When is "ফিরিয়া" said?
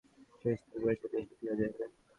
1.29-1.55